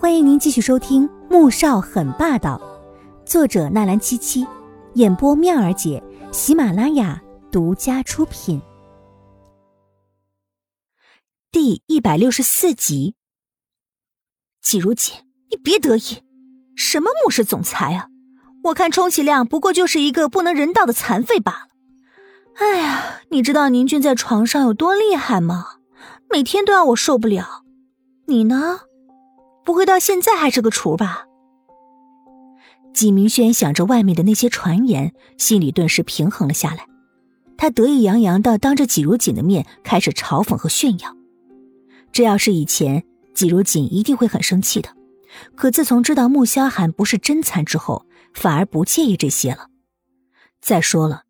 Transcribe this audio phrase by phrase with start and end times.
[0.00, 2.60] 欢迎您继续收听《穆少很霸道》，
[3.28, 4.46] 作者纳兰七七，
[4.94, 6.00] 演播妙儿姐，
[6.30, 8.62] 喜马拉雅独家出品。
[11.50, 13.16] 第一百六十四集。
[14.62, 15.16] 季如锦，
[15.50, 16.22] 你别得意，
[16.76, 18.06] 什么穆氏总裁啊？
[18.66, 21.68] 我看充其量不过就是一个不能人道的残废罢了。
[22.54, 25.78] 哎呀，你知道宁俊在床上有多厉害吗？
[26.30, 27.64] 每天都要我受不了。
[28.28, 28.82] 你呢？
[29.68, 31.26] 不会到现在还是个雏吧？
[32.94, 36.86] 纪明轩想着外面的那些传言，心里顿时平衡了下来。
[37.58, 41.14] 他得意洋洋的当着纪如锦的面开始嘲讽和炫耀。
[42.12, 43.04] 这要是以前，
[43.34, 44.88] 纪如锦一定会很生气的。
[45.54, 49.66] 可自从知道穆萧寒不是真残之后，反而不介意这些了。
[50.62, 51.24] 再说了，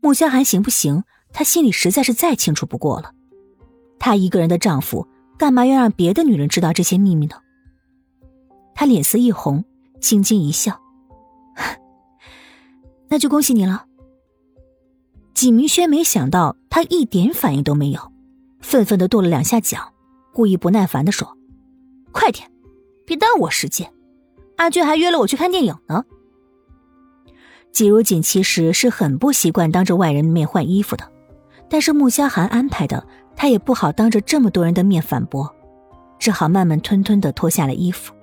[0.00, 3.12] 穆萧寒行不行，他心里实在是再清楚不过了。
[4.00, 5.06] 他一个人的丈夫，
[5.38, 7.36] 干嘛要让别的女人知道这些秘密呢？
[8.74, 9.64] 他脸色一红，
[10.00, 10.80] 轻轻一笑
[13.08, 13.86] ：“那就恭喜你了。”
[15.34, 18.12] 纪明轩没想到他一点反应都没有，
[18.60, 19.92] 愤愤的跺了两下脚，
[20.32, 21.36] 故意不耐烦的说
[22.12, 22.50] ：“快点，
[23.04, 23.92] 别耽误我时间。
[24.56, 26.04] 阿俊还约了我去看电影呢。”
[27.72, 31.10] 季如锦其实是很不习惯当着外人的面换衣服的，
[31.68, 35.52] 但是穆萧寒安排的，他也不好当着这么多人的面反驳，
[36.18, 38.14] 只好慢慢吞吞的脱下了衣服。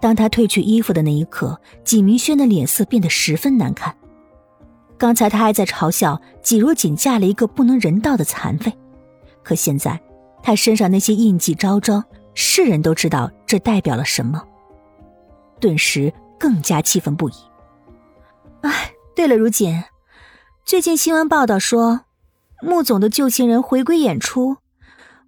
[0.00, 3.96] 当他褪去衣服的那一刻，纪明轩的脸色变得十分难看。
[4.98, 8.72] 刚才他还在嘲笑纪如锦嫁了一个不能人道的残废，
[9.42, 10.00] 可现在
[10.42, 12.02] 他身上那些印记昭昭，
[12.34, 14.42] 世人都知道这代表了什么，
[15.60, 17.34] 顿时更加气愤不已。
[18.62, 19.82] 哎，对了，如锦，
[20.64, 22.02] 最近新闻报道说，
[22.62, 24.56] 穆总的旧情人回归演出，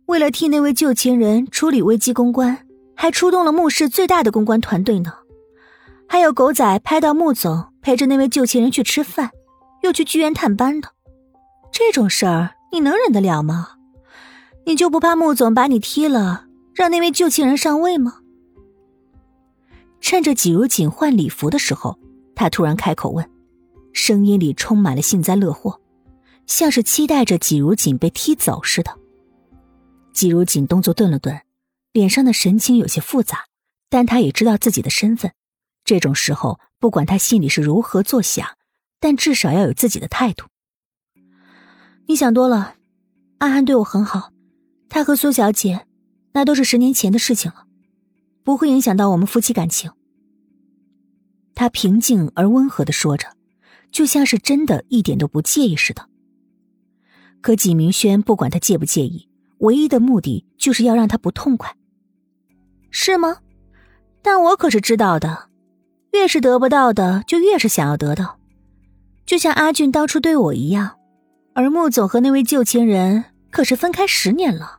[0.06, 2.66] 为了替那位旧情人处理危机公关。
[3.00, 5.12] 还出动了穆氏最大的公关团队呢，
[6.08, 9.30] 还有狗仔拍到穆总陪着那位旧情人去吃饭，
[9.84, 10.88] 又去剧院探班的，
[11.70, 13.76] 这种事儿你能忍得了吗？
[14.66, 18.16] 你就不怕穆总把你踢了，让那位旧情人上位吗？
[20.00, 21.96] 趁着季如锦换礼服的时候，
[22.34, 23.30] 他突然开口问，
[23.92, 25.80] 声音里充满了幸灾乐祸，
[26.48, 28.90] 像是期待着季如锦被踢走似的。
[30.12, 31.40] 季如锦动作顿了顿。
[31.98, 33.46] 脸上的神情有些复杂，
[33.90, 35.32] 但他也知道自己的身份。
[35.84, 38.56] 这种时候，不管他心里是如何作想，
[39.00, 40.46] 但至少要有自己的态度。
[42.06, 42.76] 你想多了，
[43.38, 44.30] 阿汉对我很好，
[44.88, 45.86] 他和苏小姐，
[46.34, 47.66] 那都是十年前的事情了，
[48.44, 49.90] 不会影响到我们夫妻感情。
[51.56, 53.34] 他平静而温和的说着，
[53.90, 56.08] 就像是真的一点都不介意似的。
[57.40, 59.28] 可纪明轩不管他介不介意，
[59.58, 61.74] 唯一的目的就是要让他不痛快。
[62.90, 63.38] 是吗？
[64.22, 65.48] 但我可是知道的，
[66.12, 68.38] 越是得不到的，就越是想要得到，
[69.24, 70.96] 就像阿俊当初对我一样。
[71.54, 74.78] 而穆总和那位旧情人可是分开十年了，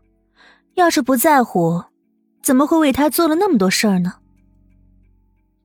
[0.75, 1.83] 要是不在乎，
[2.41, 4.15] 怎么会为他做了那么多事儿呢？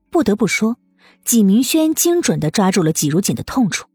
[0.09, 0.77] 不得不说，
[1.23, 3.87] 纪明轩精准的抓住了纪如锦的痛处，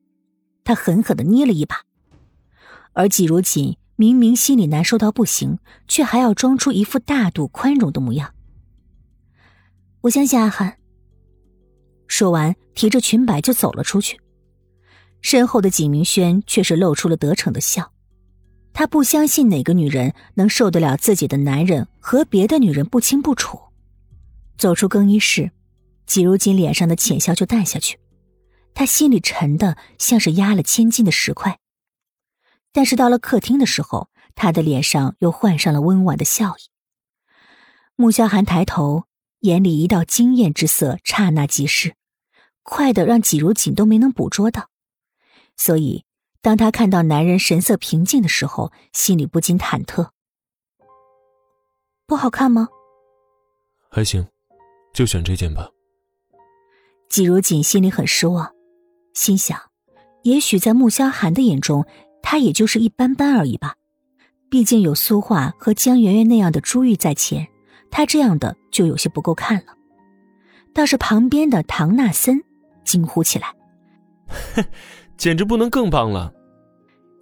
[0.64, 1.82] 他狠狠的捏了一把，
[2.92, 8.32] 而纪如锦明明心里难受到不行，却还要装出一副大度宽容的模样。
[10.02, 10.78] 我相信阿寒。
[12.06, 14.20] 说完，提着裙摆就走了出去。
[15.20, 17.92] 身后的景明轩却是露出了得逞的笑。
[18.72, 23.60] 他不相信哪个女人能受得了自己的男人和别的女人不清不楚。
[24.56, 25.50] 走出更衣室，
[26.06, 27.98] 季如锦脸上的浅笑就淡下去，
[28.72, 31.58] 他心里沉的像是压了千斤的石块。
[32.72, 36.70] 但是到了客厅的时候，他的脸上又换上了温婉的笑意。
[37.96, 39.09] 穆萧寒抬头。
[39.40, 41.94] 眼里一道惊艳之色，刹那即逝，
[42.62, 44.68] 快的让季如锦都没能捕捉到。
[45.56, 46.04] 所以，
[46.42, 50.10] 当他看到男人神色平静的时候，心里不禁忐忑。
[52.06, 52.68] 不好看吗？
[53.90, 54.26] 还行，
[54.92, 55.70] 就选这件吧。
[57.08, 58.52] 季如锦心里很失望，
[59.14, 59.58] 心想，
[60.22, 61.86] 也许在穆萧寒的眼中，
[62.22, 63.76] 他也就是一般般而已吧。
[64.50, 67.48] 毕竟有苏画和江媛媛那样的珠玉在前。
[67.90, 69.74] 他这样的就有些不够看了，
[70.72, 72.42] 倒是旁边的唐纳森
[72.84, 73.54] 惊呼起来：
[75.18, 76.32] “简直不能更棒了！”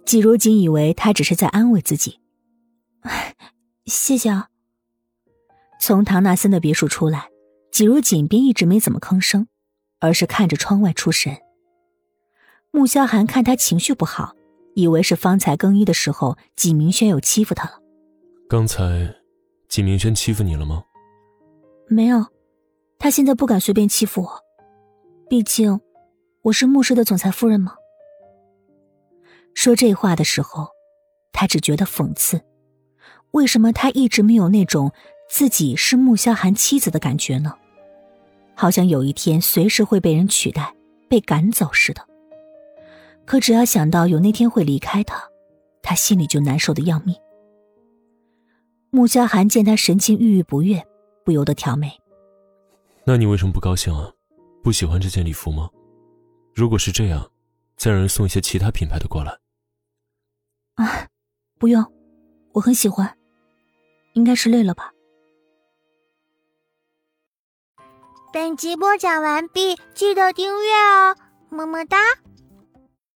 [0.05, 2.19] 季如锦以为他只是在安慰自己
[3.85, 4.47] ，“谢谢啊。”
[5.79, 7.29] 从唐纳森的别墅出来，
[7.71, 9.47] 季如锦便一直没怎么吭声，
[9.99, 11.37] 而是看着窗外出神。
[12.71, 14.35] 穆萧寒看他情绪不好，
[14.75, 17.79] 以为是方才更衣的时候季明轩又欺负他了。
[18.47, 19.18] 刚才。
[19.69, 20.83] 季明轩欺负你了吗？
[21.87, 22.25] 没有，
[22.97, 24.43] 他现在不敢随便欺负我，
[25.29, 25.79] 毕竟
[26.41, 27.75] 我是牧师的总裁夫人嘛。
[29.53, 30.69] 说这话的时候，
[31.31, 32.41] 他只觉得讽刺。
[33.31, 34.91] 为什么他一直没有那种
[35.29, 37.53] 自己是穆萧寒妻子的感觉呢？
[38.55, 40.73] 好像有一天随时会被人取代、
[41.07, 42.03] 被赶走似的。
[43.23, 45.23] 可只要想到有那天会离开他，
[45.83, 47.15] 他心里就难受的要命。
[48.91, 50.83] 穆萧寒见他神情郁郁不悦，
[51.23, 51.91] 不由得挑眉
[53.05, 54.11] ：“那你为什么不高兴啊？
[54.63, 55.69] 不喜欢这件礼服吗？
[56.55, 57.31] 如果是这样，
[57.77, 59.37] 再让人送一些其他品牌的过来。”
[60.75, 61.07] 啊，
[61.59, 61.85] 不用，
[62.53, 63.15] 我很喜欢。
[64.13, 64.91] 应该是累了吧。
[68.33, 71.15] 本集播讲完毕，记得订阅哦，
[71.49, 71.97] 么么哒。